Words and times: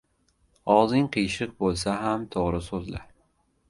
•Og‘zing 0.77 1.05
qiyshiq 1.17 1.55
bo‘lsa 1.63 1.97
ham 2.09 2.29
to‘g‘ri 2.37 2.67
so‘zla. 2.73 3.09